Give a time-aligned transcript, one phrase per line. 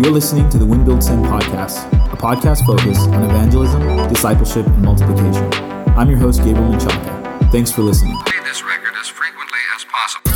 [0.00, 4.82] You're listening to the Win Build Send podcast, a podcast focused on evangelism, discipleship, and
[4.82, 5.52] multiplication.
[5.98, 7.50] I'm your host, Gabriel Menchaca.
[7.50, 8.16] Thanks for listening.
[8.24, 10.30] Play this record as frequently as possible.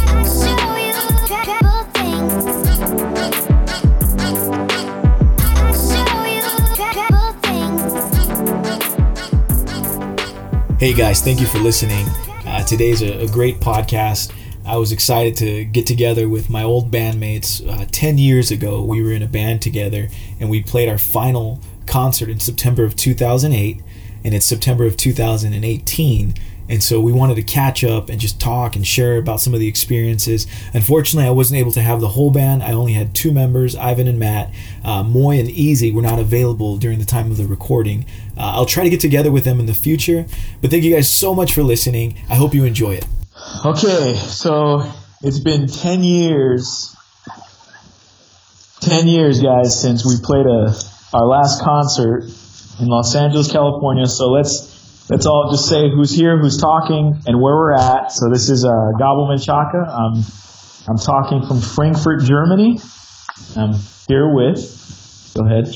[10.78, 12.08] Hey guys, thank you for listening.
[12.44, 14.32] Uh, today's a, a great podcast.
[14.72, 17.60] I was excited to get together with my old bandmates.
[17.68, 20.08] Uh, 10 years ago, we were in a band together
[20.40, 23.82] and we played our final concert in September of 2008,
[24.24, 26.34] and it's September of 2018.
[26.70, 29.60] And so we wanted to catch up and just talk and share about some of
[29.60, 30.46] the experiences.
[30.72, 32.62] Unfortunately, I wasn't able to have the whole band.
[32.62, 34.54] I only had two members, Ivan and Matt.
[34.82, 38.06] Uh, Moy and Easy were not available during the time of the recording.
[38.38, 40.24] Uh, I'll try to get together with them in the future.
[40.62, 42.14] But thank you guys so much for listening.
[42.30, 43.04] I hope you enjoy it.
[43.54, 44.82] Okay, so
[45.22, 46.96] it's been 10 years.
[48.80, 50.74] 10 years, guys, since we played a,
[51.12, 52.24] our last concert
[52.80, 54.06] in Los Angeles, California.
[54.06, 58.10] So let's let's all just say who's here, who's talking, and where we're at.
[58.10, 59.86] So this is uh, Gabriel Menchaca.
[59.86, 60.24] I'm,
[60.88, 62.80] I'm talking from Frankfurt, Germany.
[63.54, 63.74] I'm
[64.08, 65.68] here with, go ahead.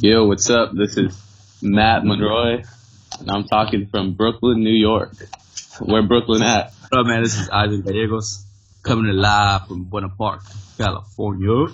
[0.00, 0.72] Yo, what's up?
[0.74, 1.16] This is
[1.62, 2.64] Matt Monroy,
[3.20, 5.12] and I'm talking from Brooklyn, New York.
[5.80, 6.72] Where Brooklyn at?
[6.90, 7.22] What up, man?
[7.22, 8.44] This is Ivan Gallegos
[8.82, 10.42] coming to live from Buena Park,
[10.76, 11.72] California.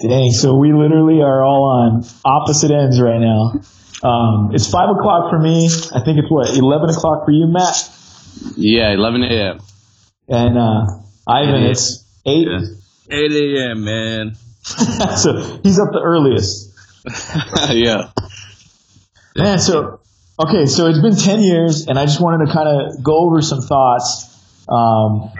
[0.00, 3.60] Dang, so we literally are all on opposite ends right now.
[4.02, 5.66] Um, it's 5 o'clock for me.
[5.66, 7.90] I think it's what, 11 o'clock for you, Matt?
[8.56, 9.58] Yeah, 11 a.m.
[10.28, 10.86] And uh,
[11.26, 11.70] Ivan, Yeah.
[11.70, 12.46] it's 8.
[12.48, 12.60] Yeah.
[13.10, 14.34] 8 a.m., man.
[14.64, 16.72] so he's up the earliest.
[17.72, 18.10] yeah.
[19.36, 20.00] Man, so,
[20.38, 23.40] okay, so it's been 10 years, and I just wanted to kind of go over
[23.42, 24.30] some thoughts.
[24.68, 25.30] Um,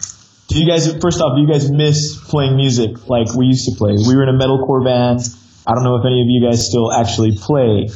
[0.49, 3.77] do you guys, first off, do you guys miss playing music like we used to
[3.77, 3.93] play?
[3.93, 5.21] We were in a metalcore band.
[5.67, 7.89] I don't know if any of you guys still actually play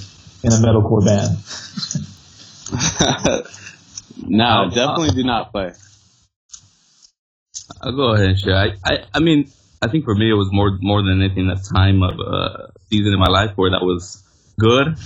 [0.43, 1.37] in a metalcore band.
[4.27, 5.73] no, Oh, definitely do not play.
[7.83, 8.57] I'll go ahead and share.
[8.57, 9.51] I, I, I mean,
[9.83, 13.13] I think for me it was more more than anything that time of uh, season
[13.13, 14.23] in my life where that was
[14.59, 14.97] good.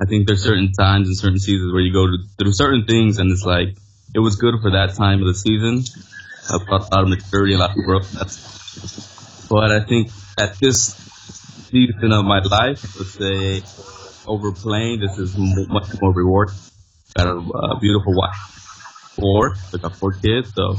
[0.00, 3.18] I think there's certain times and certain seasons where you go to, through certain things
[3.18, 3.76] and it's like
[4.14, 5.82] it was good for that time of the season.
[6.50, 8.08] A lot of maturity, a lot of growth.
[9.50, 10.94] But I think at this
[11.70, 13.62] season of my life, let's say
[14.26, 16.50] overplaying, this is much more reward.
[17.14, 18.36] Got a beautiful wife,
[19.16, 20.76] four, got four kids, so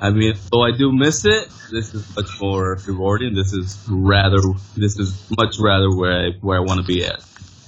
[0.00, 3.34] I mean, though I do miss it, this is much more rewarding.
[3.34, 4.38] This is rather,
[4.76, 7.24] this is much rather where I where I want to be at.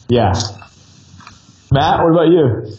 [0.08, 0.34] Yeah.
[1.76, 2.74] Matt, what about you?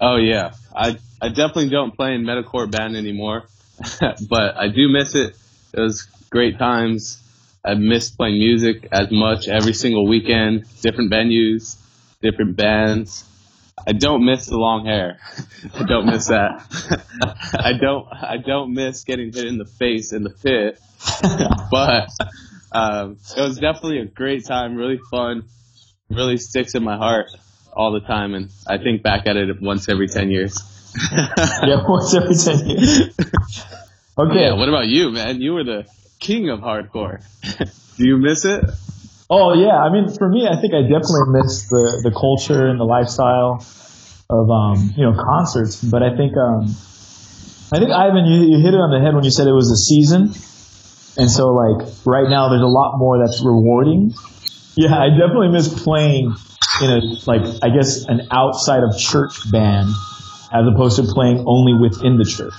[0.00, 3.44] Oh yeah, I I definitely don't play in metalcore band anymore,
[4.00, 5.36] but I do miss it.
[5.74, 7.22] It was great times.
[7.62, 11.76] I miss playing music as much every single weekend, different venues,
[12.22, 13.22] different bands.
[13.86, 15.18] I don't miss the long hair.
[15.74, 16.64] I don't miss that.
[17.52, 20.80] I don't I don't miss getting hit in the face in the pit.
[21.70, 22.08] but
[22.72, 25.44] um, it was definitely a great time, really fun,
[26.08, 27.28] really sticks in my heart
[27.74, 30.58] all the time, and I think back at it once every ten years.
[31.12, 33.16] yeah, once every 10 years.
[34.16, 34.42] Okay.
[34.42, 34.52] Yeah.
[34.54, 35.40] What about you, man?
[35.40, 35.86] You were the
[36.20, 37.18] king of hardcore.
[37.96, 38.64] Do you miss it?
[39.28, 42.78] Oh yeah, I mean, for me, I think I definitely miss the the culture and
[42.78, 43.64] the lifestyle
[44.30, 45.82] of um, you know concerts.
[45.82, 46.70] But I think um,
[47.72, 49.72] I think Ivan, you, you hit it on the head when you said it was
[49.72, 50.30] a season,
[51.18, 54.14] and so like right now, there's a lot more that's rewarding.
[54.76, 56.36] Yeah, I definitely miss playing
[56.82, 59.88] in a like I guess an outside of church band
[60.52, 62.54] as opposed to playing only within the church.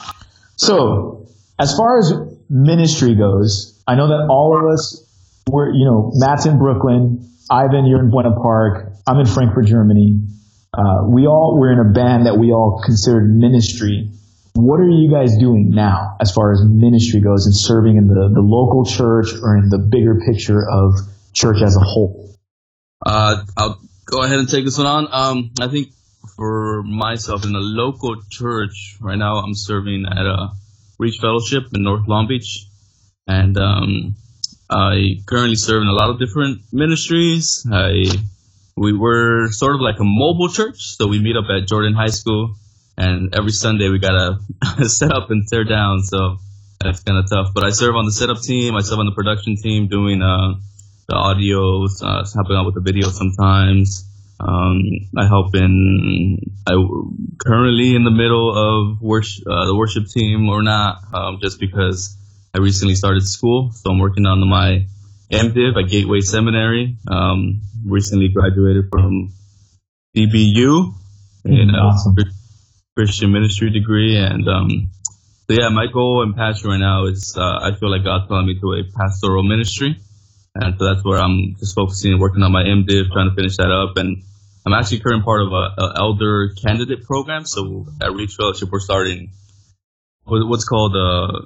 [0.57, 1.27] So
[1.59, 2.13] as far as
[2.49, 5.05] ministry goes, I know that all of us
[5.47, 10.21] we're, you know, Matt's in Brooklyn, Ivan, you're in Buena Park, I'm in Frankfurt, Germany.
[10.73, 14.09] Uh, we all, we're in a band that we all considered ministry.
[14.53, 18.31] What are you guys doing now as far as ministry goes and serving in the,
[18.33, 20.95] the local church or in the bigger picture of
[21.33, 22.35] church as a whole?
[23.05, 25.07] Uh, I'll go ahead and take this one on.
[25.11, 25.89] Um, I think
[26.35, 30.51] for myself in the local church right now, I'm serving at a
[30.97, 32.67] Reach Fellowship in North Long Beach,
[33.27, 34.15] and um,
[34.69, 37.67] I currently serve in a lot of different ministries.
[37.71, 38.05] I
[38.77, 42.07] we were sort of like a mobile church, so we meet up at Jordan High
[42.07, 42.55] School,
[42.97, 44.39] and every Sunday we gotta
[44.87, 46.01] set up and tear down.
[46.03, 46.37] So
[46.79, 47.53] that's kind of tough.
[47.53, 48.75] But I serve on the setup team.
[48.75, 50.55] I serve on the production team, doing uh,
[51.07, 54.09] the audio, uh, helping out with the video sometimes.
[54.39, 54.81] Um,
[55.17, 56.39] I help in.
[56.67, 56.73] I
[57.39, 62.17] currently in the middle of worship, uh, the worship team or not, um, just because
[62.53, 64.87] I recently started school, so I'm working on my
[65.31, 66.97] MDiv at Gateway Seminary.
[67.07, 69.33] Um, recently graduated from
[70.15, 70.93] DBU
[71.45, 72.15] in a Awesome.
[72.95, 74.89] Christian ministry degree, and um,
[75.47, 78.47] so yeah, my goal and passion right now is uh, I feel like God's calling
[78.47, 79.97] me to a pastoral ministry,
[80.55, 83.57] and so that's where I'm just focusing and working on my MDiv, trying to finish
[83.57, 84.23] that up, and
[84.65, 87.45] I'm actually current part of a, a elder candidate program.
[87.45, 89.31] So at Reach Fellowship, we're starting
[90.25, 91.45] what's called uh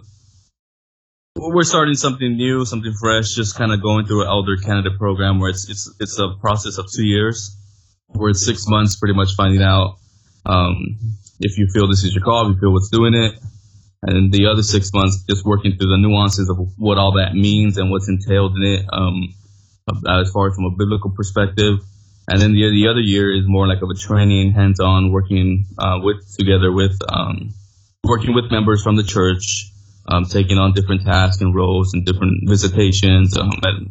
[1.36, 5.40] we're starting something new, something fresh, just kind of going through an elder candidate program
[5.40, 7.56] where it's it's it's a process of two years.
[8.10, 10.00] We're six months, pretty much finding out
[10.46, 10.98] um,
[11.40, 13.40] if you feel this is your call, if you feel what's doing it,
[14.04, 17.78] and the other six months just working through the nuances of what all that means
[17.78, 19.34] and what's entailed in it, um,
[20.08, 21.80] as far as from a biblical perspective.
[22.30, 26.00] And then the the other year is more like of a training, hands-on, working uh,
[26.02, 27.54] with together with um,
[28.04, 29.72] working with members from the church,
[30.08, 33.90] um, taking on different tasks and roles and different visitations, um, and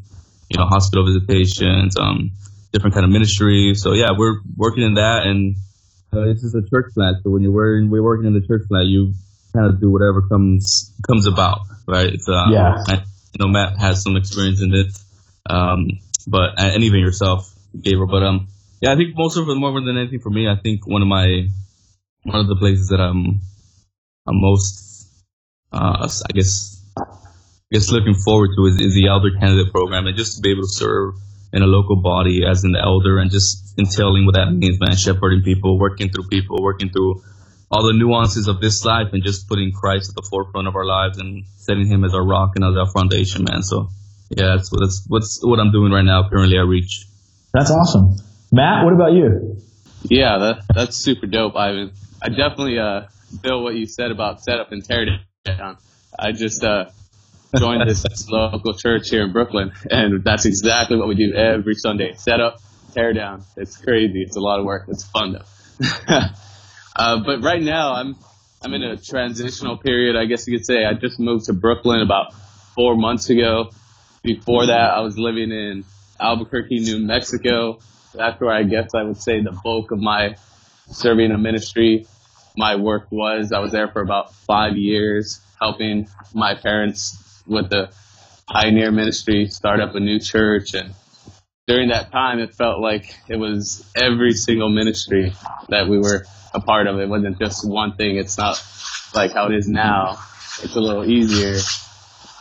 [0.49, 2.31] you know hospital visitations, um,
[2.73, 3.83] different kind of ministries.
[3.83, 5.57] So yeah, we're working in that, and
[6.13, 7.17] uh, this is a church plant.
[7.25, 9.15] So when you're working, we're working in the church plant, you
[9.53, 12.13] kind of do whatever comes comes about, right?
[12.13, 12.83] It's, uh, Yeah.
[12.87, 12.95] I,
[13.33, 14.87] you know, Matt has some experience in it,
[15.49, 15.89] um,
[16.27, 18.09] but and even yourself, Gabriel.
[18.09, 18.49] But um,
[18.81, 21.09] yeah, I think most of it, more than anything for me, I think one of
[21.09, 21.49] my
[22.23, 23.41] one of the places that I'm
[24.27, 24.89] I'm most
[25.73, 27.05] uh, I guess I
[27.73, 30.63] guess looking forward to is, is the elder candidate program and just to be able
[30.63, 31.15] to serve
[31.53, 35.43] in a local body as an elder and just entailing what that means, man, shepherding
[35.43, 37.23] people, working through people, working through
[37.71, 40.87] all the nuances of this life and just putting Christ at the forefront of our
[40.87, 43.63] lives and setting him as our rock and as our foundation, man.
[43.63, 43.89] So
[44.31, 47.07] yeah, that's what that's what's what I'm doing right now currently I reach.
[47.53, 48.17] That's awesome.
[48.53, 49.61] Matt, what about you?
[50.03, 51.93] Yeah, that, that's super dope, Ivan.
[52.23, 53.03] I definitely uh,
[53.43, 55.07] feel what you said about setup and tear
[55.45, 55.77] down.
[56.19, 56.87] I just uh,
[57.57, 62.15] joined this local church here in Brooklyn, and that's exactly what we do every Sunday:
[62.15, 62.61] set up,
[62.95, 63.45] tear down.
[63.57, 64.23] It's crazy.
[64.23, 64.87] It's a lot of work.
[64.89, 66.19] It's fun though.
[66.99, 68.17] uh, but right now, I'm
[68.63, 70.17] I'm in a transitional period.
[70.17, 72.35] I guess you could say I just moved to Brooklyn about
[72.75, 73.71] four months ago.
[74.23, 75.85] Before that, I was living in
[76.21, 77.79] Albuquerque, New Mexico.
[78.15, 80.37] That's where I guess I would say the bulk of my
[80.91, 82.07] serving a ministry,
[82.57, 83.53] my work was.
[83.53, 87.91] I was there for about five years, helping my parents with the
[88.49, 90.75] pioneer ministry, start up a new church.
[90.75, 90.95] And
[91.69, 95.33] during that time, it felt like it was every single ministry
[95.69, 96.25] that we were
[96.55, 96.99] a part of.
[96.99, 98.17] It wasn't just one thing.
[98.17, 98.63] It's not
[99.15, 100.19] like how it is now.
[100.63, 101.57] It's a little easier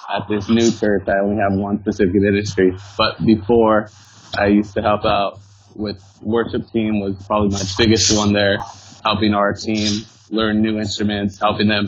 [0.10, 1.08] at this new church.
[1.08, 2.78] I only have one specific ministry.
[2.98, 3.90] But before,
[4.38, 5.40] I used to help out
[5.76, 8.58] with worship team was probably my biggest one there,
[9.04, 11.88] helping our team learn new instruments, helping them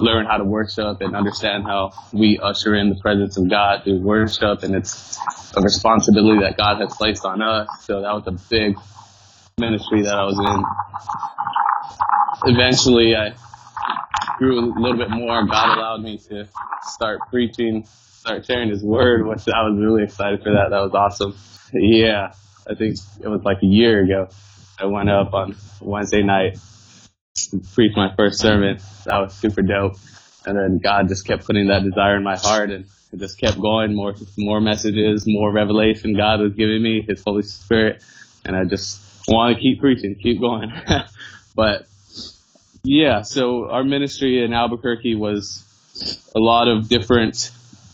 [0.00, 4.00] learn how to worship and understand how we usher in the presence of God through
[4.00, 4.62] worship.
[4.62, 5.18] And it's
[5.56, 7.68] a responsibility that God has placed on us.
[7.82, 8.76] So that was a big
[9.58, 10.64] ministry that I was in.
[12.44, 13.34] Eventually, I
[14.38, 15.44] grew a little bit more.
[15.46, 16.48] God allowed me to
[16.82, 20.70] start preaching, start sharing His word, which I was really excited for that.
[20.70, 21.36] That was awesome.
[21.72, 22.32] Yeah,
[22.68, 24.28] I think it was like a year ago.
[24.78, 26.58] I went up on Wednesday night,
[27.74, 28.78] preached my first sermon.
[29.06, 29.96] That was super dope.
[30.46, 33.60] And then God just kept putting that desire in my heart, and it just kept
[33.60, 33.94] going.
[33.94, 36.16] More, more messages, more revelation.
[36.16, 38.02] God was giving me His Holy Spirit,
[38.44, 40.72] and I just want to keep preaching, keep going.
[41.58, 41.88] but
[42.84, 45.64] yeah, so our ministry in Albuquerque was
[46.36, 47.50] a lot of different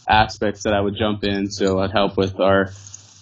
[0.06, 1.50] aspects that I would jump in.
[1.50, 2.72] So I'd help with our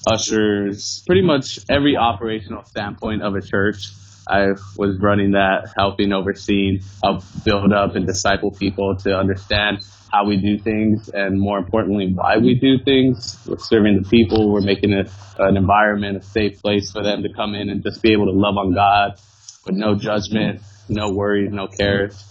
[0.05, 3.91] ushers, pretty much every operational standpoint of a church.
[4.27, 9.79] I was running that, helping overseeing, help build up and disciple people to understand
[10.13, 13.39] how we do things, and more importantly, why we do things.
[13.47, 14.53] We're serving the people.
[14.53, 15.09] We're making it
[15.39, 18.33] an environment, a safe place for them to come in and just be able to
[18.33, 19.21] love on God
[19.65, 22.23] with no judgment, no worries, no cares.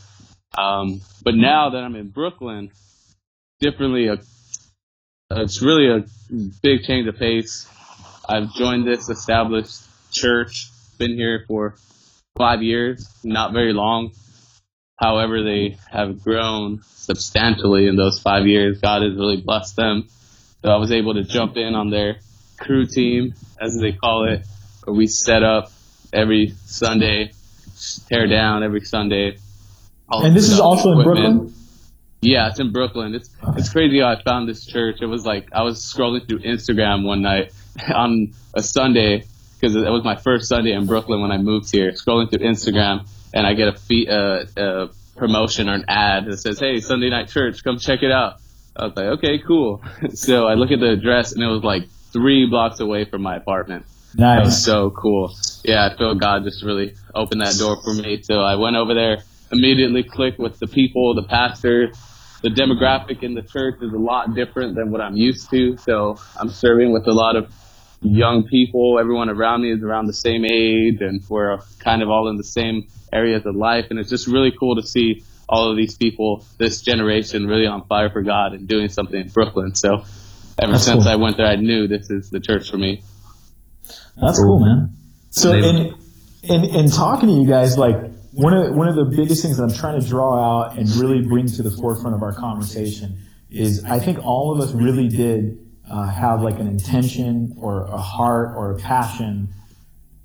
[0.57, 2.71] Um, but now that I'm in Brooklyn,
[3.59, 4.17] differently, uh,
[5.31, 6.03] it's really a
[6.61, 7.67] big change of pace.
[8.27, 11.75] I've joined this established church, been here for
[12.38, 14.11] five years, not very long.
[15.00, 18.79] However, they have grown substantially in those five years.
[18.79, 20.07] God has really blessed them.
[20.61, 22.17] So I was able to jump in on their
[22.59, 24.45] crew team, as they call it,
[24.83, 25.71] where we set up
[26.13, 27.31] every Sunday,
[28.09, 29.37] tear down every Sunday.
[30.11, 31.03] And this is also in.
[31.03, 31.53] Brooklyn?
[32.21, 33.15] Yeah, it's in Brooklyn.
[33.15, 34.97] It's it's crazy how I found this church.
[35.01, 37.53] It was like I was scrolling through Instagram one night
[37.95, 39.25] on a Sunday
[39.59, 41.91] because it was my first Sunday in Brooklyn when I moved here.
[41.93, 46.37] Scrolling through Instagram and I get a, fee, uh, a promotion or an ad that
[46.37, 48.41] says, "Hey, Sunday night church, come check it out."
[48.75, 49.81] I was like, okay, cool.
[50.13, 53.35] so I look at the address and it was like three blocks away from my
[53.35, 53.85] apartment.
[54.13, 54.37] Nice.
[54.37, 55.33] That was so cool.
[55.63, 58.21] Yeah, I feel God just really opened that door for me.
[58.23, 59.19] So I went over there,
[59.51, 61.91] immediately clicked with the people, the pastor.
[62.41, 65.77] The demographic in the church is a lot different than what I'm used to.
[65.77, 67.53] So I'm serving with a lot of
[68.01, 68.97] young people.
[68.99, 72.43] Everyone around me is around the same age, and we're kind of all in the
[72.43, 73.85] same areas of life.
[73.91, 77.85] And it's just really cool to see all of these people, this generation, really on
[77.85, 79.75] fire for God and doing something in Brooklyn.
[79.75, 80.03] So
[80.59, 81.11] ever That's since cool.
[81.11, 83.03] I went there, I knew this is the church for me.
[84.21, 84.95] That's cool, man.
[85.29, 85.95] So in,
[86.43, 87.95] in in talking to you guys, like
[88.31, 91.21] one of one of the biggest things that I'm trying to draw out and really
[91.21, 93.17] bring to the forefront of our conversation
[93.50, 95.57] is I think all of us really did
[95.89, 99.50] uh, have like an intention or a heart or a passion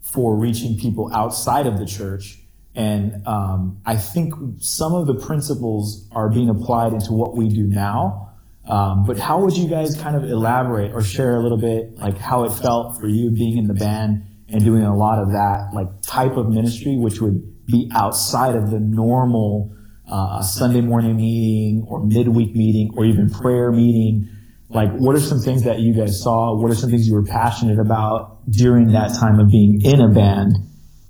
[0.03, 2.39] for reaching people outside of the church.
[2.75, 7.65] And um, I think some of the principles are being applied into what we do
[7.65, 8.26] now.
[8.69, 12.19] Um, but how would you guys kind of elaborate or share a little bit like
[12.19, 15.71] how it felt for you being in the band and doing a lot of that
[15.73, 19.73] like type of ministry, which would be outside of the normal
[20.11, 24.29] uh, Sunday morning meeting or midweek meeting or even prayer meeting
[24.69, 26.57] like, what are some things that you guys saw?
[26.57, 30.09] What are some things you were passionate about during that time of being in a
[30.09, 30.57] band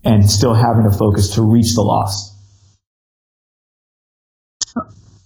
[0.05, 2.36] and still having a focus to reach the lost?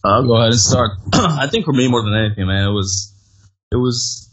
[0.02, 0.92] I'll go ahead and start.
[1.12, 3.14] I think for me, more than anything, man, it was,
[3.71, 4.28] it was,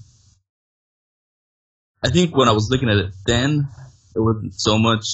[2.04, 3.68] I think when I was looking at it then,
[4.16, 5.06] it wasn't so much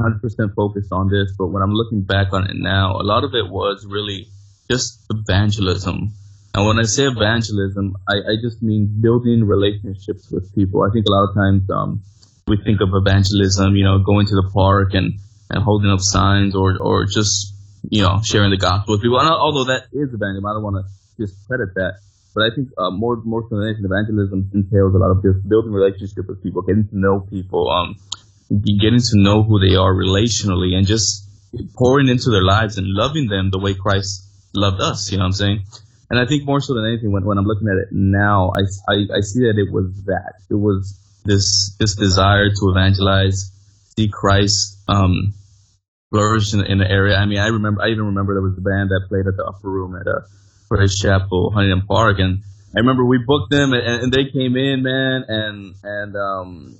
[0.00, 3.34] 100% focused on this, but when I'm looking back on it now, a lot of
[3.34, 4.28] it was really
[4.70, 6.12] just evangelism
[6.54, 10.82] and when I say evangelism, I, I just mean building relationships with people.
[10.82, 12.02] I think a lot of times um,
[12.46, 15.20] we think of evangelism, you know, going to the park and,
[15.50, 17.54] and holding up signs or, or just,
[17.90, 19.18] you know, sharing the gospel with people.
[19.18, 20.84] And although that is evangelism, I don't want to
[21.16, 22.00] discredit that.
[22.34, 25.72] But I think uh, more more than anything, evangelism entails a lot of just building
[25.72, 27.96] relationship with people, getting to know people, um,
[28.48, 31.26] getting to know who they are relationally, and just
[31.74, 35.10] pouring into their lives and loving them the way Christ loved us.
[35.10, 35.64] You know what I'm saying?
[36.10, 38.60] And I think more so than anything, when, when I'm looking at it now, I,
[38.88, 40.40] I, I see that it was that.
[40.48, 43.52] It was this this desire to evangelize,
[43.96, 45.34] see Christ um,
[46.10, 47.16] flourish in, in the area.
[47.16, 49.44] I mean, I remember, I even remember there was a band that played at the
[49.44, 50.24] upper room at a
[50.68, 52.42] Praise Chapel, Huntington Park, and
[52.76, 56.76] I remember we booked them, and, and they came in, man, and and um,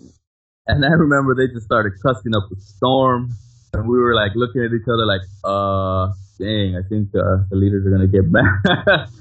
[0.66, 3.30] and I remember they just started cussing up a storm,
[3.72, 7.56] and we were like looking at each other like, uh dang, I think uh, the
[7.58, 8.62] leaders are gonna get mad.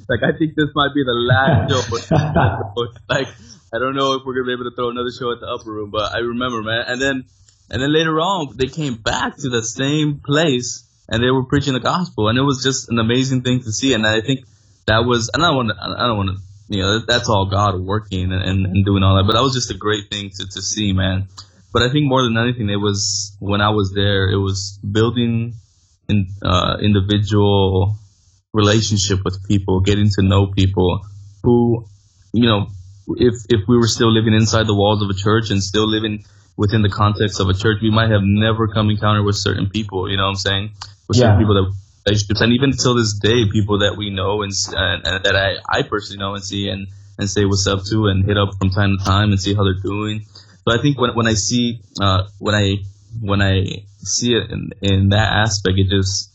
[0.07, 1.81] like, I think this might be the last show.
[1.81, 1.97] For
[3.09, 3.27] like,
[3.73, 5.71] I don't know if we're gonna be able to throw another show at the upper
[5.71, 6.85] room, but I remember, man.
[6.87, 7.25] And then,
[7.69, 11.73] and then later on, they came back to the same place and they were preaching
[11.73, 13.93] the gospel, and it was just an amazing thing to see.
[13.93, 14.45] And I think
[14.87, 17.49] that was, and I don't want to, I don't want to, you know, that's all
[17.49, 19.23] God working and, and, doing all that.
[19.25, 21.27] But that was just a great thing to, to see, man.
[21.71, 25.53] But I think more than anything, it was when I was there, it was building
[26.09, 27.95] in, uh, individual
[28.53, 31.01] relationship with people, getting to know people
[31.43, 31.85] who,
[32.33, 32.67] you know,
[33.15, 36.25] if if we were still living inside the walls of a church and still living
[36.57, 40.09] within the context of a church, we might have never come encounter with certain people.
[40.09, 40.71] You know what I'm saying?
[41.07, 41.25] With yeah.
[41.25, 41.73] certain people that
[42.05, 45.79] relationships, and even till this day, people that we know and, and, and that I
[45.79, 46.87] I personally know and see and
[47.17, 49.63] and say what's up to and hit up from time to time and see how
[49.63, 50.25] they're doing.
[50.67, 52.77] So I think when when I see uh, when I
[53.21, 56.33] when I see it in, in that aspect, it just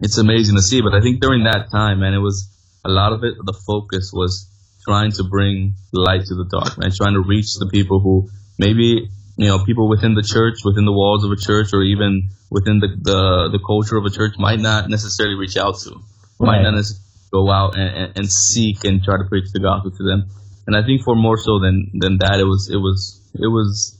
[0.00, 0.80] it's amazing to see.
[0.80, 2.48] But I think during that time, man, it was
[2.84, 3.34] a lot of it.
[3.44, 4.48] The focus was
[4.84, 9.10] trying to bring light to the dark, man, trying to reach the people who maybe
[9.40, 12.78] you know people within the church, within the walls of a church, or even within
[12.78, 15.96] the the, the culture of a church might not necessarily reach out to,
[16.38, 16.60] right.
[16.60, 19.92] might not necessarily go out and, and, and seek and try to preach the gospel
[19.92, 20.28] to them.
[20.66, 23.96] And I think for more so than than that, it was it was it was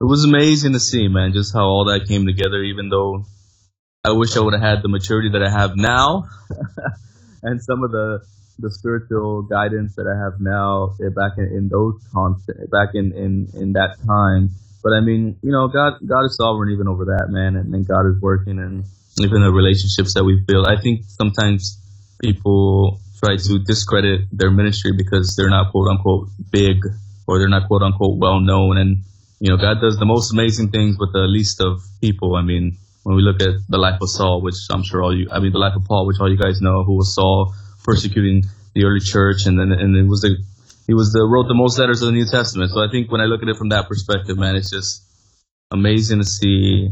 [0.00, 2.60] it was amazing to see, man, just how all that came together.
[2.64, 3.24] Even though
[4.02, 6.24] I wish I would have had the maturity that I have now,
[7.44, 8.18] and some of the
[8.58, 13.12] the spiritual guidance that I have now eh, back in, in those constant back in,
[13.12, 14.50] in in that time.
[14.82, 17.86] But I mean, you know, God God is sovereign even over that, man, and, and
[17.86, 18.84] God is working, and
[19.20, 20.66] even the relationships that we've built.
[20.68, 21.80] I think sometimes
[22.20, 26.84] people try to discredit their ministry because they're not quote unquote big
[27.26, 29.04] or they're not quote unquote well known and
[29.40, 32.36] you know, God does the most amazing things with the least of people.
[32.36, 35.28] I mean, when we look at the life of Saul, which I'm sure all you,
[35.30, 37.54] I mean, the life of Paul, which all you guys know, who was Saul
[37.86, 40.36] persecuting the early church, and then and it was the
[40.86, 42.70] he was the wrote the most letters of the New Testament.
[42.72, 45.02] So I think when I look at it from that perspective, man, it's just
[45.70, 46.90] amazing to see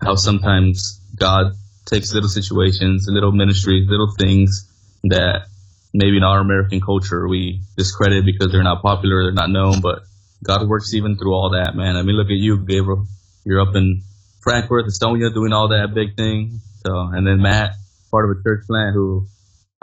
[0.00, 1.52] how sometimes God
[1.84, 4.70] takes little situations, little ministries, little things
[5.04, 5.46] that
[5.92, 10.02] maybe in our American culture we discredit because they're not popular, they're not known, but
[10.44, 11.96] God works even through all that, man.
[11.96, 13.06] I mean, look at you, Gabriel.
[13.44, 14.02] You're up in
[14.42, 16.60] Frankfurt, Estonia, doing all that big thing.
[16.84, 17.72] So, and then Matt,
[18.10, 19.26] part of a church plant who,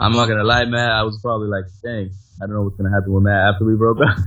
[0.04, 2.90] I'm not gonna lie, Matt, I was probably like, dang, I don't know what's gonna
[2.90, 4.18] happen with Matt after we broke up.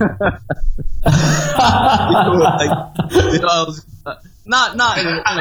[1.04, 2.70] like,
[3.32, 5.38] you know, I was uh, not not in a, in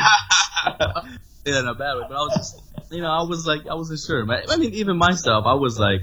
[1.55, 3.75] a, in a bad way, but I was just, you know, I was like, I
[3.75, 4.43] wasn't sure, man.
[4.49, 6.01] I mean, even myself, I was like,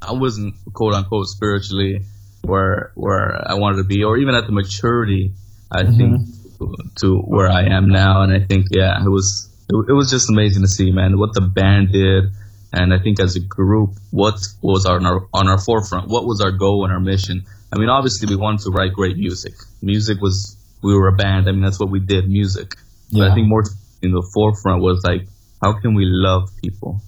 [0.00, 2.04] I wasn't quote unquote spiritually
[2.42, 5.34] where where I wanted to be, or even at the maturity
[5.70, 5.96] I mm-hmm.
[5.96, 8.22] think to where I am now.
[8.22, 11.34] And I think yeah, it was it, it, was just amazing to see, man, what
[11.34, 12.24] the band did.
[12.72, 16.08] And I think as a group, what was our, on our on our forefront?
[16.08, 17.44] What was our goal and our mission?
[17.72, 19.54] I mean, obviously, we wanted to write great music.
[19.82, 21.48] Music was we were a band.
[21.48, 22.74] I mean, that's what we did, music.
[23.08, 23.24] Yeah.
[23.24, 23.64] But I think more
[24.00, 25.26] in the forefront was like,
[25.62, 27.00] how can we love people?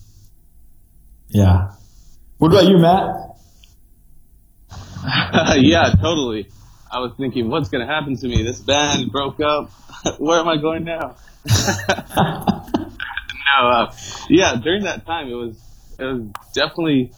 [1.29, 1.73] Yeah.
[2.39, 3.25] What about you, Matt?
[5.59, 6.49] yeah, totally.
[6.91, 8.43] I was thinking, what's going to happen to me?
[8.43, 9.71] This band broke up.
[10.19, 11.17] Where am I going now?
[13.45, 13.97] no, uh,
[14.29, 15.57] yeah, during that time, it was
[15.99, 16.23] it was
[16.55, 17.13] definitely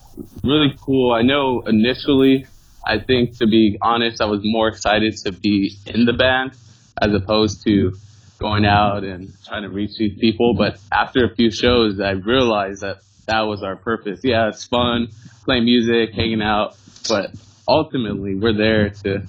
[0.45, 1.13] really cool.
[1.13, 2.47] I know initially,
[2.87, 6.53] I think to be honest, I was more excited to be in the band
[7.01, 7.95] as opposed to
[8.39, 10.55] going out and trying to reach these people.
[10.55, 14.21] But after a few shows, I realized that that was our purpose.
[14.23, 15.09] Yeah, it's fun
[15.45, 16.77] playing music, hanging out,
[17.09, 17.31] but
[17.69, 19.27] ultimately we're there to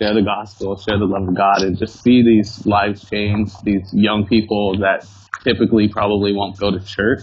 [0.00, 3.92] share the gospel, share the love of God, and just see these lives change, these
[3.92, 5.06] young people that
[5.44, 7.20] typically probably won't go to church.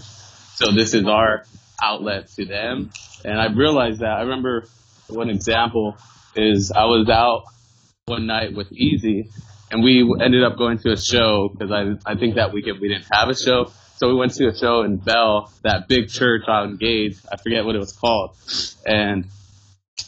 [0.54, 1.44] So this is our
[1.82, 2.90] outlet to them.
[3.24, 4.18] And I realized that.
[4.18, 4.66] I remember
[5.08, 5.96] one example
[6.36, 7.44] is I was out
[8.06, 9.28] one night with Easy,
[9.70, 12.88] and we ended up going to a show because I, I think that weekend we
[12.88, 13.72] didn't have a show.
[13.96, 17.16] So we went to a show in Bell, that big church on Gage.
[17.30, 18.36] I forget what it was called.
[18.86, 19.26] And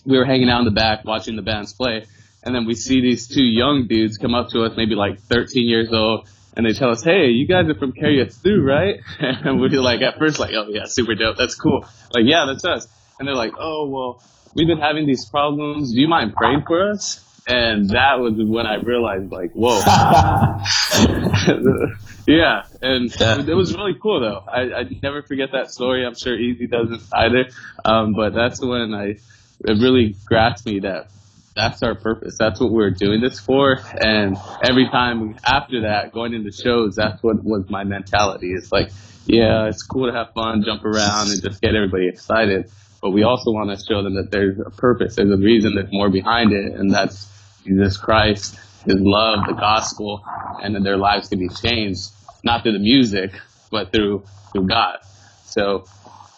[0.05, 2.07] we were hanging out in the back watching the bands play,
[2.43, 5.69] and then we see these two young dudes come up to us, maybe like 13
[5.69, 9.71] years old, and they tell us, "Hey, you guys are from Us right?" And we're
[9.81, 12.89] like, at first, like, "Oh yeah, super dope, that's cool." Like, yeah, that's us.
[13.19, 14.23] And they're like, "Oh well,
[14.55, 15.93] we've been having these problems.
[15.93, 19.81] Do you mind praying for us?" And that was when I realized, like, whoa.
[22.27, 23.11] yeah, and
[23.49, 24.45] it was really cool though.
[24.47, 26.07] I I never forget that story.
[26.07, 27.49] I'm sure Easy doesn't either.
[27.85, 29.17] Um, but that's when I
[29.63, 31.09] it really grasped me that
[31.55, 32.37] that's our purpose.
[32.39, 33.79] That's what we're doing this for.
[34.01, 38.53] And every time after that, going into shows, that's what was my mentality.
[38.53, 38.91] It's like,
[39.27, 42.71] yeah, it's cool to have fun, jump around, and just get everybody excited.
[43.03, 45.93] But we also want to show them that there's a purpose, there's a reason, there's
[45.93, 47.29] more behind it, and that's
[47.65, 50.23] Jesus Christ, His love, the gospel,
[50.63, 52.11] and that their lives can be changed,
[52.45, 53.33] not through the music,
[53.71, 54.99] but through through God.
[55.45, 55.85] So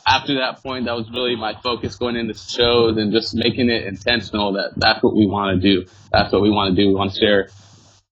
[0.06, 3.84] after that point, that was really my focus going into shows and just making it
[3.86, 5.88] intentional that that's what we want to do.
[6.12, 6.88] That's what we want to do.
[6.88, 7.48] We want to share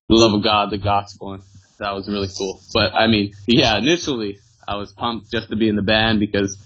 [0.09, 1.43] the love of God, the gospel, and
[1.79, 2.61] that was really cool.
[2.73, 6.57] But I mean, yeah, initially I was pumped just to be in the band because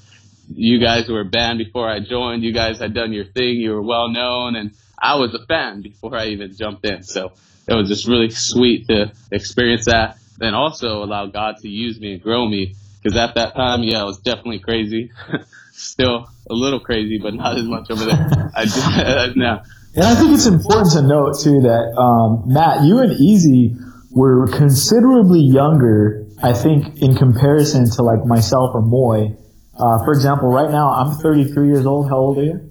[0.52, 2.42] you guys were a band before I joined.
[2.42, 3.56] You guys had done your thing.
[3.56, 7.02] You were well known, and I was a fan before I even jumped in.
[7.02, 7.32] So
[7.66, 10.18] it was just really sweet to experience that.
[10.40, 12.74] and also allow God to use me and grow me
[13.04, 15.12] because at that time, yeah, I was definitely crazy.
[15.72, 18.50] Still a little crazy, but not as much over there.
[18.54, 19.62] I now.
[19.94, 23.76] And I think it's important to note too that um, Matt, you and Easy
[24.10, 26.26] were considerably younger.
[26.42, 29.36] I think in comparison to like myself or Moy.
[29.78, 32.08] Uh, for example, right now I'm 33 years old.
[32.08, 32.70] How old are you?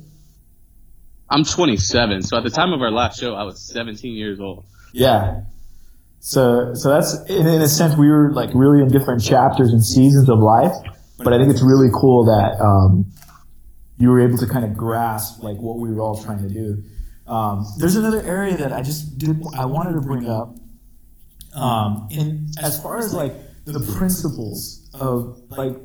[1.30, 2.24] I'm 27.
[2.24, 4.66] So at the time of our last show, I was 17 years old.
[4.94, 5.42] Yeah.
[6.26, 9.84] So, so that's in, in a sense we were like really in different chapters and
[9.84, 10.72] seasons of life.
[11.18, 13.12] But I think it's really cool that um,
[13.98, 16.82] you were able to kind of grasp like what we were all trying to do.
[17.28, 20.56] Um, there's another area that I just did I wanted to bring up.
[21.56, 23.34] Um, in as far as like
[23.66, 25.76] the principles of like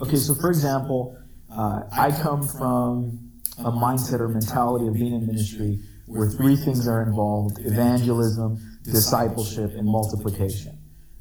[0.00, 1.18] okay, so for example,
[1.52, 6.86] uh, I come from a mindset or mentality of being in ministry where three things
[6.86, 10.78] are involved: evangelism discipleship, and multiplication.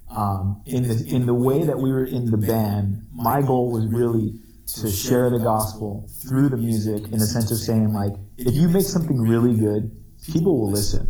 [0.09, 3.85] Um, in the in the way that we were in the band, my goal was
[3.87, 4.39] really
[4.75, 8.69] to share the gospel through the music in the sense of saying like, if you
[8.69, 9.91] make something really good,
[10.31, 11.09] people will listen.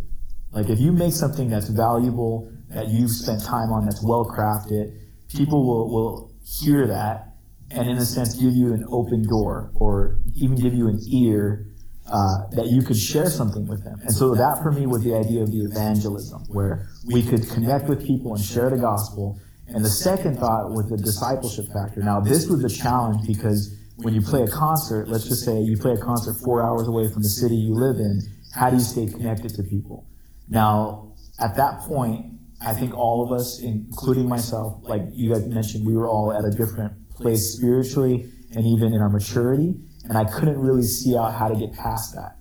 [0.52, 4.96] Like if you make something that's valuable, that you've spent time on, that's well crafted,
[5.28, 7.34] people will, will hear that
[7.70, 11.66] and in a sense give you an open door or even give you an ear
[12.10, 14.00] uh, that you could share something with them.
[14.02, 17.88] And so that for me was the idea of the evangelism, where we could connect
[17.88, 19.38] with people and share the gospel.
[19.68, 22.02] And the second thought was the discipleship factor.
[22.02, 25.76] Now, this was a challenge because when you play a concert, let's just say you
[25.76, 28.20] play a concert four hours away from the city you live in,
[28.54, 30.06] how do you stay connected to people?
[30.48, 32.26] Now, at that point,
[32.60, 36.44] I think all of us, including myself, like you guys mentioned, we were all at
[36.44, 39.76] a different place spiritually and even in our maturity,
[40.08, 42.36] and I couldn't really see out how to get past that.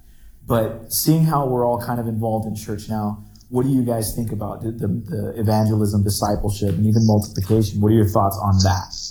[0.45, 4.15] But seeing how we're all kind of involved in church now, what do you guys
[4.15, 7.81] think about the, the, the evangelism, discipleship, and even multiplication?
[7.81, 9.09] What are your thoughts on that?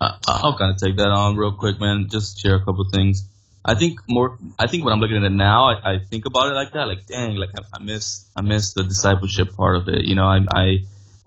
[0.00, 2.08] Uh, I'll kind of take that on real quick, man.
[2.10, 3.28] Just share a couple things.
[3.62, 4.38] I think more.
[4.58, 6.84] I think when I'm looking at it now, I, I think about it like that.
[6.84, 10.06] Like, dang, like I, I miss, I miss the discipleship part of it.
[10.06, 10.78] You know, I, I,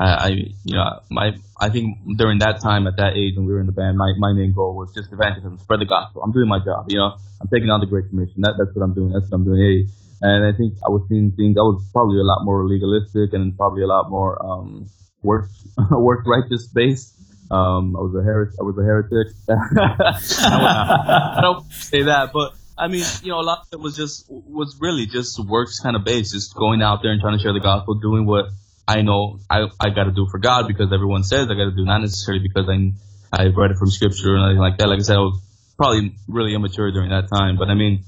[0.06, 0.28] I,
[0.64, 3.68] you know, my, I think during that time, at that age, when we were in
[3.68, 6.24] the band, my, my main goal was just evangelism, spread the gospel.
[6.24, 6.86] I'm doing my job.
[6.90, 8.42] You know, I'm taking on the Great Commission.
[8.42, 9.12] That, that's what I'm doing.
[9.14, 9.60] That's what I'm doing.
[9.60, 9.88] Hey,
[10.24, 11.58] and I think I was seeing things.
[11.58, 14.90] I was probably a lot more legalistic and probably a lot more um,
[15.22, 15.50] work
[15.92, 17.20] work righteous based.
[17.52, 18.56] Um, I was a heretic.
[18.60, 19.36] I was a heretic.
[19.50, 24.26] I, don't say that, but I mean, you know, a lot of it was just
[24.30, 27.54] was really just works kind of based, just going out there and trying to share
[27.54, 28.46] the gospel, doing what
[28.88, 31.76] I know I I got to do for God because everyone says I got to
[31.76, 32.92] do, not necessarily because I
[33.32, 34.90] I read it from scripture or anything like that.
[34.90, 35.42] Like I said, I was
[35.78, 38.04] probably really immature during that time, but I mean,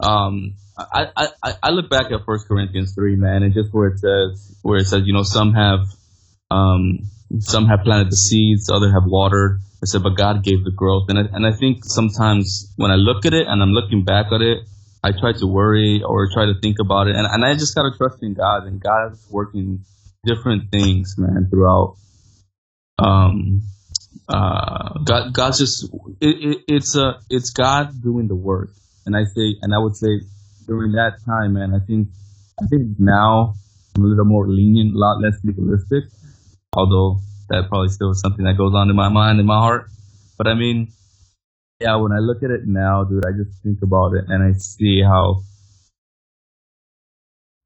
[0.00, 3.98] um, I, I, I look back at First Corinthians three, man, and just where it
[3.98, 5.80] says where it says, you know, some have
[6.50, 7.00] um,
[7.38, 9.60] some have planted the seeds, others have watered.
[9.82, 12.96] I said, but God gave the growth, and I, and I think sometimes when I
[12.96, 14.58] look at it and I'm looking back at it,
[15.02, 17.90] I try to worry or try to think about it, and, and I just gotta
[17.96, 19.84] trust in God, and God's working
[20.24, 21.96] different things, man, throughout.
[22.98, 23.62] Um,
[24.28, 25.84] uh, God, God's just
[26.20, 28.70] it, it, it's a it's God doing the work,
[29.06, 30.20] and I say, and I would say
[30.66, 32.08] during that time, man, I think
[32.62, 33.54] I think now
[33.96, 36.04] I'm a little more lenient, a lot less legalistic.
[36.72, 39.88] Although that probably still is something that goes on in my mind in my heart.
[40.38, 40.92] But I mean,
[41.80, 44.56] yeah, when I look at it now, dude, I just think about it and I
[44.58, 45.42] see how.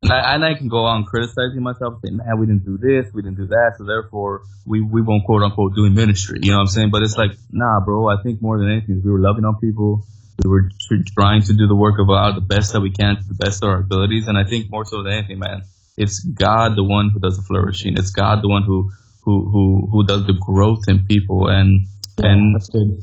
[0.04, 3.12] And I, and I can go on criticizing myself, saying, man, we didn't do this,
[3.14, 6.40] we didn't do that, so therefore we, we won't quote unquote doing ministry.
[6.42, 6.90] You know what I'm saying?
[6.90, 10.04] But it's like, nah, bro, I think more than anything, we were loving on people
[10.42, 10.70] we were
[11.16, 13.62] trying to do the work of God the best that we can to the best
[13.62, 14.26] of our abilities.
[14.26, 15.62] And I think more so than anything, man,
[15.96, 17.96] it's God the one who does the flourishing.
[17.96, 18.90] It's God the one who
[19.22, 21.48] who who who does the growth in people.
[21.48, 21.86] And
[22.18, 23.00] yeah, and that's good.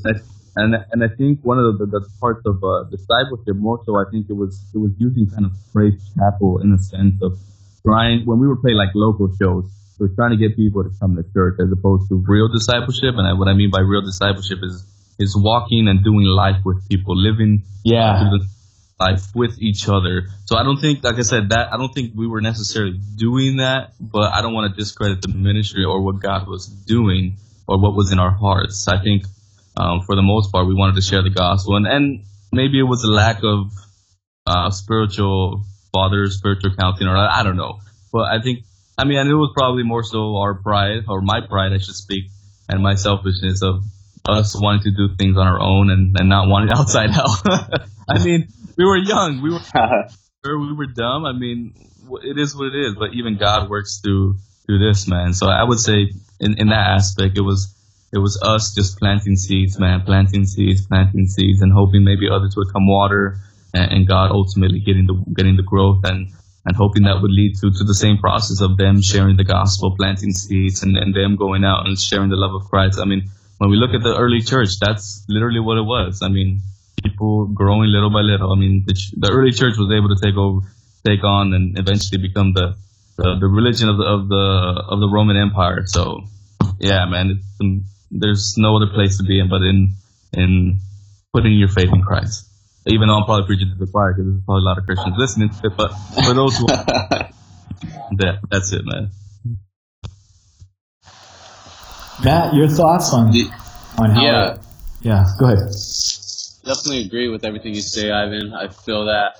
[0.56, 3.96] And and I think one of the, the, the parts of uh, discipleship more so
[3.96, 7.38] I think it was it was using kind of Praise Chapel in a sense of
[7.84, 9.70] trying when we were playing like local shows.
[9.98, 13.14] We are trying to get people to come to church as opposed to real discipleship.
[13.16, 14.84] And I, what I mean by real discipleship is
[15.18, 18.30] is walking and doing life with people, living yeah
[19.02, 20.28] life with each other.
[20.44, 23.56] So I don't think, like I said, that I don't think we were necessarily doing
[23.56, 27.36] that, but I don't want to discredit the ministry or what God was doing
[27.66, 28.86] or what was in our hearts.
[28.88, 29.24] I think
[29.76, 32.84] um, for the most part we wanted to share the gospel, and and maybe it
[32.84, 33.72] was a lack of
[34.46, 37.78] uh, spiritual fathers, spiritual counseling, or I, don't know.
[38.12, 38.60] But I think,
[38.98, 41.94] I mean, and it was probably more so our pride or my pride, I should
[41.94, 42.24] speak,
[42.68, 43.82] and my selfishness of
[44.28, 47.38] us wanting to do things on our own and, and not wanting outside help.
[48.08, 49.42] I mean, we were young.
[49.42, 49.60] We were
[50.58, 51.24] we were dumb.
[51.24, 51.74] I mean,
[52.22, 52.94] it is what it is.
[52.94, 55.34] But even God works through through this, man.
[55.34, 57.74] So I would say in, in that aspect, it was
[58.12, 62.54] it was us just planting seeds, man, planting seeds, planting seeds, and hoping maybe others
[62.56, 63.38] would come water,
[63.72, 66.30] and, and God ultimately getting the getting the growth and
[66.64, 69.96] and hoping that would lead to, to the same process of them sharing the gospel,
[69.96, 73.00] planting seeds, and, them going out and sharing the love of Christ.
[73.00, 76.20] I mean, when we look at the early church, that's literally what it was.
[76.22, 76.60] I mean,
[77.02, 78.52] people growing little by little.
[78.52, 80.60] I mean, the, the early church was able to take over,
[81.04, 82.76] take on, and eventually become the
[83.16, 85.82] the, the religion of the of the of the Roman Empire.
[85.86, 86.22] So,
[86.78, 89.94] yeah, man, um, there's no other place to be in but in
[90.32, 90.78] in
[91.32, 92.46] putting your faith in Christ.
[92.86, 95.14] Even though I'm probably preaching to the choir because there's probably a lot of Christians
[95.16, 95.92] listening to it, but
[96.24, 99.10] for those who, that that's it, man.
[102.24, 103.32] Matt, your thoughts on
[103.98, 104.22] on how?
[104.22, 104.60] Yeah, it,
[105.00, 105.24] yeah.
[105.38, 105.72] Go ahead.
[106.64, 108.52] Definitely agree with everything you say, Ivan.
[108.52, 109.36] I feel that.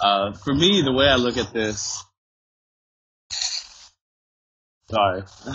[0.00, 2.04] Uh, for me, the way I look at this,
[4.92, 5.22] sorry,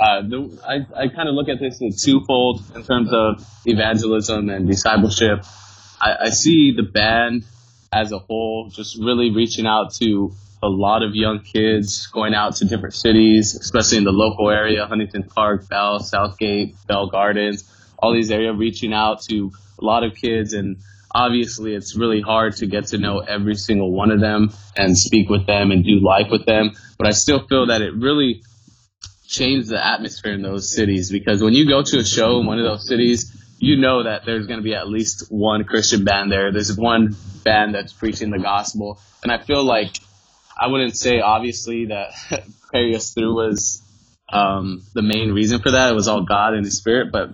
[0.00, 4.50] uh, the, I I kind of look at this in twofold in terms of evangelism
[4.50, 5.44] and discipleship.
[6.00, 7.44] I, I see the band
[7.92, 12.56] as a whole just really reaching out to a lot of young kids going out
[12.56, 17.64] to different cities, especially in the local area, Huntington Park, Bell, South Gate, Bell Gardens,
[17.98, 20.52] all these areas, reaching out to a lot of kids.
[20.52, 20.78] And
[21.14, 25.28] obviously, it's really hard to get to know every single one of them and speak
[25.28, 26.72] with them and do life with them.
[26.98, 28.42] But I still feel that it really
[29.28, 32.58] changed the atmosphere in those cities because when you go to a show in one
[32.58, 36.32] of those cities, you know that there's going to be at least one Christian band
[36.32, 36.50] there.
[36.50, 37.14] There's one
[37.44, 39.90] band that's preaching the gospel, and I feel like
[40.58, 42.12] I wouldn't say obviously that
[42.72, 43.82] Carry Us Through was
[44.32, 45.90] um, the main reason for that.
[45.90, 47.30] It was all God and His Spirit, but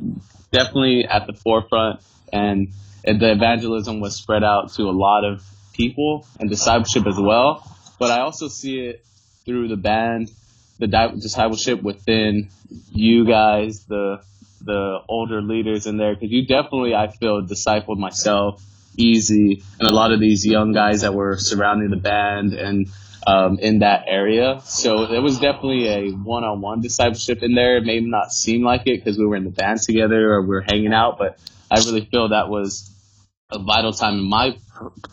[0.51, 2.01] definitely at the forefront,
[2.33, 2.69] and,
[3.05, 7.69] and the evangelism was spread out to a lot of people and discipleship as well.
[7.99, 9.05] But I also see it
[9.45, 10.31] through the band,
[10.79, 10.87] the
[11.21, 12.49] discipleship within
[12.93, 14.21] you guys, the
[14.61, 18.63] the older leaders in there because you definitely I feel discipled myself
[18.97, 22.89] easy and a lot of these young guys that were surrounding the band and
[23.27, 24.61] um, in that area.
[24.65, 27.79] So it was definitely a one-on-one discipleship in there.
[27.79, 30.49] It may not seem like it because we were in the band together or we
[30.49, 31.39] were hanging out, but
[31.71, 32.91] I really feel that was
[33.51, 34.57] a vital time in my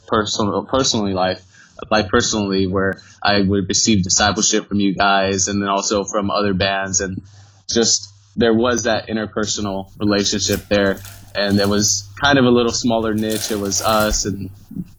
[0.08, 1.44] personal personally life
[1.90, 6.54] like personally where I would receive discipleship from you guys and then also from other
[6.54, 7.02] bands.
[7.02, 7.22] And
[7.70, 11.00] just there was that interpersonal relationship there,
[11.36, 13.52] and it was kind of a little smaller niche.
[13.52, 14.50] It was us and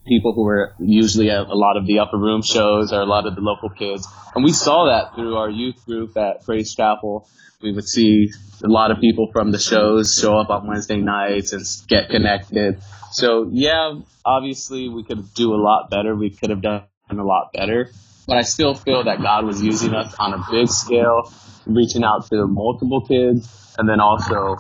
[0.07, 3.27] people who were usually at a lot of the upper room shows or a lot
[3.27, 7.29] of the local kids, and we saw that through our youth group at Praise Chapel.
[7.63, 8.33] We would see
[8.65, 12.83] a lot of people from the shows show up on Wednesday nights and get connected.
[13.13, 16.17] So yeah, obviously we could do a lot better.
[16.17, 17.91] We could have done a lot better,
[18.27, 21.33] but I still feel that God was using us on a big scale
[21.67, 24.57] reaching out to multiple kids, and then also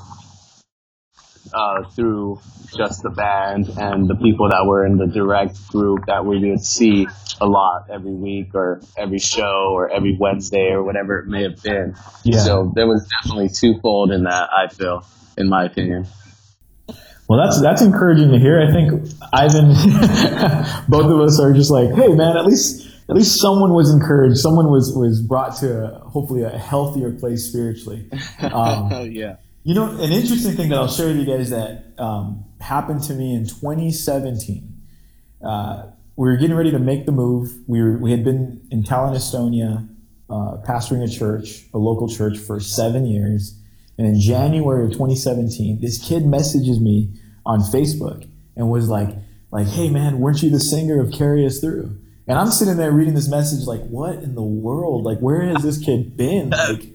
[1.54, 2.40] uh, through
[2.76, 6.64] just the band and the people that were in the direct group that we would
[6.64, 7.06] see
[7.40, 11.62] a lot every week or every show or every Wednesday or whatever it may have
[11.62, 11.94] been.
[12.24, 12.38] Yeah.
[12.38, 15.04] So there was definitely twofold in that, I feel,
[15.36, 16.06] in my opinion.
[17.28, 18.60] Well, that's that's encouraging to hear.
[18.60, 19.68] I think Ivan,
[20.88, 24.38] both of us are just like, hey, man, at least at least someone was encouraged.
[24.38, 28.06] Someone was was brought to a, hopefully a healthier place spiritually.
[28.42, 29.36] Um, yeah.
[29.64, 33.14] You know, an interesting thing that I'll share with you guys that um, happened to
[33.14, 34.82] me in 2017.
[35.44, 37.52] Uh, we were getting ready to make the move.
[37.68, 39.88] We were we had been in Tallinn, Estonia,
[40.28, 43.56] uh, pastoring a church, a local church, for seven years.
[43.98, 47.14] And in January of 2017, this kid messages me
[47.46, 49.10] on Facebook and was like,
[49.52, 51.96] like, hey man, weren't you the singer of Carry Us Through?
[52.26, 55.04] And I'm sitting there reading this message like, what in the world?
[55.04, 56.50] Like, where has this kid been?
[56.62, 56.88] Like,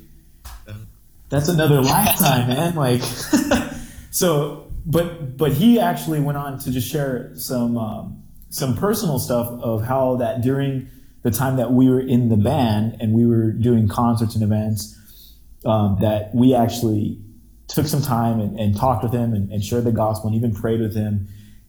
[1.29, 2.75] that's another lifetime, man.
[2.75, 3.01] Like,
[4.11, 9.47] so, but but he actually went on to just share some um, some personal stuff
[9.61, 10.89] of how that during
[11.23, 15.35] the time that we were in the band and we were doing concerts and events,
[15.65, 17.19] um, that we actually
[17.67, 20.53] took some time and, and talked with him and, and shared the gospel and even
[20.53, 21.27] prayed with him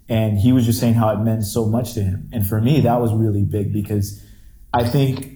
[0.09, 2.29] and he was just saying how it meant so much to him.
[2.33, 4.23] And for me, that was really big because
[4.73, 5.33] I think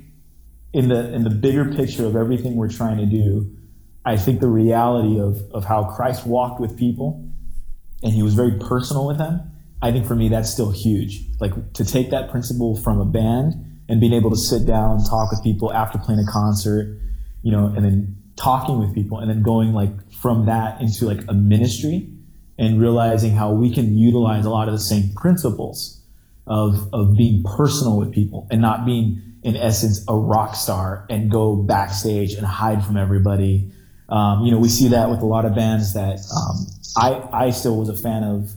[0.73, 3.55] in the in the bigger picture of everything we're trying to do,
[4.05, 7.29] I think the reality of of how Christ walked with people
[8.03, 9.41] and he was very personal with them,
[9.81, 11.21] I think for me that's still huge.
[11.41, 13.55] Like to take that principle from a band
[13.89, 16.99] and being able to sit down and talk with people after playing a concert,
[17.43, 21.21] you know, and then talking with people and then going like from that into like
[21.29, 22.09] a ministry
[22.59, 26.01] and realizing how we can utilize a lot of the same principles
[26.47, 31.31] of, of being personal with people and not being, in essence, a rock star and
[31.31, 33.71] go backstage and hide from everybody.
[34.13, 37.51] Um, you know, we see that with a lot of bands that um, I, I
[37.51, 38.53] still was a fan of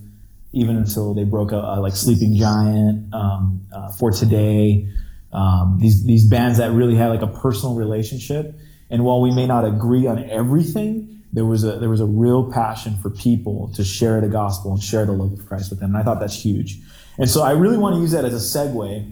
[0.52, 4.88] even until they broke up, uh, like Sleeping Giant, um, uh, For Today,
[5.32, 8.54] um, these, these bands that really had like a personal relationship.
[8.90, 12.50] And while we may not agree on everything, there was a there was a real
[12.50, 15.90] passion for people to share the gospel and share the love of Christ with them,
[15.90, 16.80] and I thought that's huge.
[17.18, 19.12] And so I really want to use that as a segue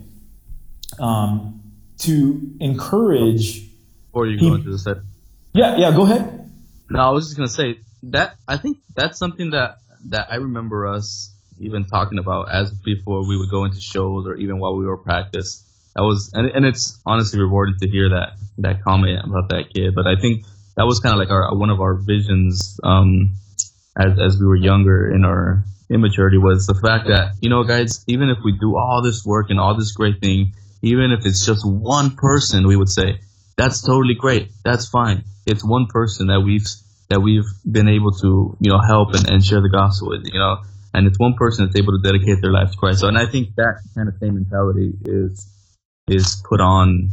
[0.99, 1.62] um,
[1.99, 3.67] to encourage.
[4.13, 4.97] Or you go into the set.
[5.53, 5.91] Yeah, yeah.
[5.91, 6.33] Go ahead.
[6.89, 9.78] No, I was just gonna say that I think that's something that
[10.10, 14.36] that I remember us even talking about as before we would go into shows or
[14.36, 15.63] even while we were practice.
[15.96, 19.96] That was and, and it's honestly rewarding to hear that that comment about that kid.
[19.96, 23.36] But I think that was kind of like our one of our visions um,
[23.98, 28.04] as as we were younger in our immaturity was the fact that you know guys
[28.08, 31.46] even if we do all this work and all this great thing even if it's
[31.46, 33.19] just one person we would say
[33.58, 34.52] that's totally great.
[34.63, 35.24] That's fine.
[35.46, 36.66] It's one person that we've
[37.10, 40.39] that we've been able to you know help and, and share the gospel with you
[40.39, 40.58] know?
[40.96, 43.00] And it's one person that's able to dedicate their life to Christ.
[43.00, 45.50] So and I think that kind of same mentality is
[46.08, 47.10] is put on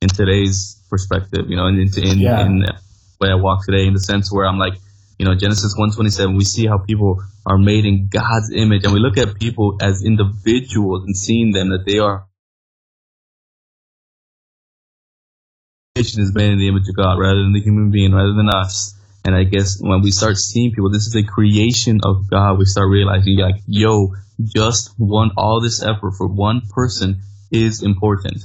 [0.00, 2.44] in today's perspective you know in in, yeah.
[2.44, 2.64] in
[3.24, 4.74] way I walk today in the sense where I'm like,
[5.18, 8.84] you know, Genesis 127, we see how people are made in God's image.
[8.84, 12.26] And we look at people as individuals and seeing them that they are
[15.96, 18.98] is made in the image of God rather than the human being, rather than us.
[19.24, 22.58] And I guess when we start seeing people, this is a creation of God.
[22.58, 27.20] We start realizing like, yo, just one, all this effort for one person
[27.52, 28.42] is important.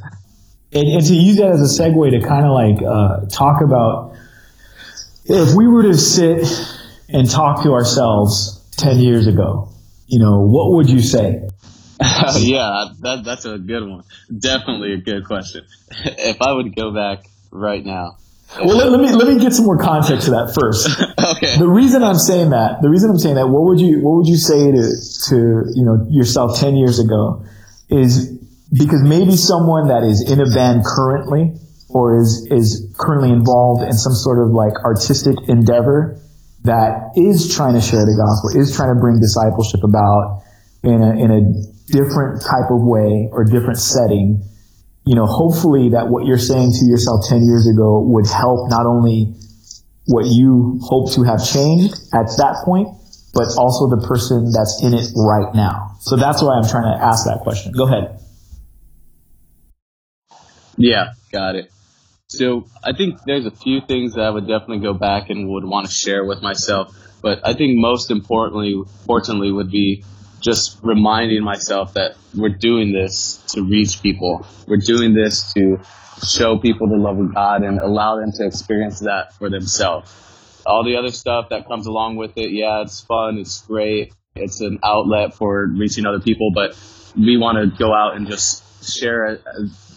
[0.74, 4.16] And, and to use that as a segue to kind of like uh, talk about
[5.26, 6.46] if we were to sit
[7.10, 9.70] and talk to ourselves 10 years ago,
[10.06, 11.50] you know, what would you say?
[12.38, 14.04] yeah, that, that's a good one.
[14.38, 15.66] Definitely a good question.
[16.06, 18.18] if I would go back right now.
[18.58, 20.90] Well, let, let, me let me get some more context to that first.
[21.38, 21.60] okay.
[21.60, 24.28] The reason I'm saying that, the reason I'm saying that, what would you what would
[24.28, 24.84] you say to
[25.30, 25.36] to
[25.76, 27.46] you know yourself 10 years ago
[27.90, 28.28] is
[28.74, 31.54] because maybe someone that is in a band currently
[31.90, 36.20] or is is currently involved in some sort of like artistic endeavor
[36.64, 40.44] that is trying to share the gospel, is trying to bring discipleship about
[40.84, 41.42] in a in a
[41.92, 44.44] different type of way or different setting,
[45.10, 48.86] you know, hopefully that what you're saying to yourself 10 years ago would help not
[48.86, 49.34] only
[50.06, 52.90] what you hope to have changed at that point,
[53.34, 55.98] but also the person that's in it right now.
[56.02, 57.72] So that's why I'm trying to ask that question.
[57.72, 58.20] Go ahead.
[60.78, 61.72] Yeah, got it.
[62.28, 65.66] So I think there's a few things that I would definitely go back and would
[65.66, 66.96] want to share with myself.
[67.24, 70.04] But I think most importantly, fortunately, would be
[70.40, 74.46] just reminding myself that we're doing this to reach people.
[74.68, 75.80] We're doing this to
[76.26, 80.12] show people the love of God and allow them to experience that for themselves.
[80.66, 84.62] All the other stuff that comes along with it, yeah, it's fun, it's great, it's
[84.62, 86.78] an outlet for reaching other people, but
[87.16, 89.40] we want to go out and just share as,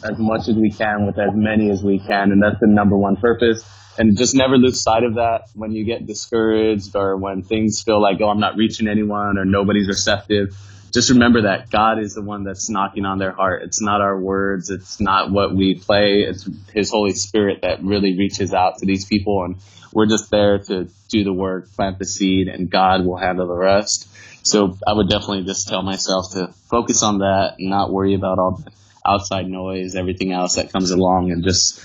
[0.05, 2.97] as much as we can with as many as we can, and that's the number
[2.97, 3.63] one purpose
[3.99, 8.01] and just never lose sight of that when you get discouraged or when things feel
[8.01, 10.57] like, oh, I'm not reaching anyone or nobody's receptive.
[10.93, 13.63] Just remember that God is the one that's knocking on their heart.
[13.63, 14.69] It's not our words.
[14.69, 16.23] It's not what we play.
[16.23, 19.45] It's His Holy Spirit that really reaches out to these people.
[19.45, 19.57] And
[19.93, 23.55] we're just there to do the work, plant the seed, and God will handle the
[23.55, 24.09] rest.
[24.47, 28.39] So I would definitely just tell myself to focus on that and not worry about
[28.39, 28.71] all the
[29.07, 31.81] outside noise, everything else that comes along, and just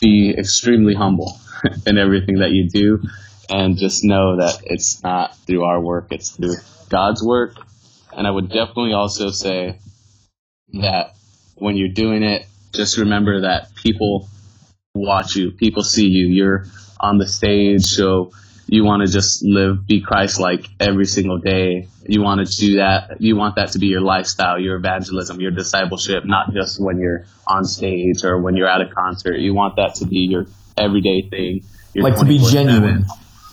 [0.00, 1.38] be extremely humble
[1.86, 3.02] in everything that you do
[3.48, 6.56] and just know that it's not through our work, it's through
[6.88, 7.54] God's work.
[8.12, 9.78] And I would definitely also say
[10.74, 11.14] that
[11.56, 14.28] when you're doing it, just remember that people
[14.94, 16.26] watch you, people see you.
[16.26, 16.66] You're
[16.98, 18.32] on the stage, so
[18.68, 21.88] you want to just live, be Christ like every single day.
[22.04, 23.20] You want to do that.
[23.20, 27.26] You want that to be your lifestyle, your evangelism, your discipleship, not just when you're
[27.46, 29.36] on stage or when you're at a concert.
[29.36, 31.64] You want that to be your everyday thing.
[31.94, 33.06] Like to be genuine.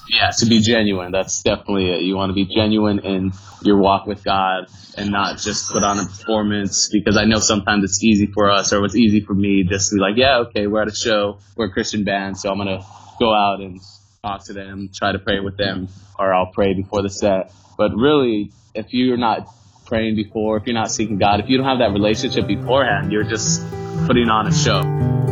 [0.10, 1.12] Yeah, to be genuine.
[1.12, 2.02] That's definitely it.
[2.02, 6.00] You want to be genuine in your walk with God and not just put on
[6.00, 9.64] a performance because I know sometimes it's easy for us or it's easy for me
[9.64, 12.52] just to be like, yeah, okay, we're at a show, we're a Christian band, so
[12.52, 12.86] I'm going to
[13.20, 13.80] go out and
[14.24, 17.52] talk to them, try to pray with them, or I'll pray before the set.
[17.78, 19.50] But really, if you're not
[19.86, 23.26] praying before, if you're not seeking God, if you don't have that relationship beforehand, you're
[23.26, 23.62] just
[24.08, 25.23] putting on a show.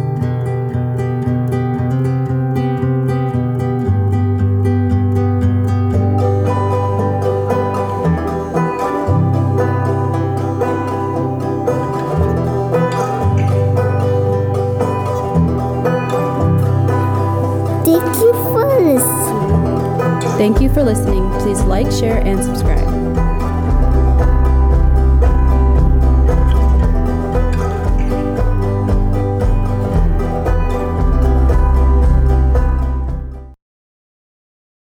[20.41, 21.29] Thank you for listening.
[21.41, 22.90] Please like, share, and subscribe.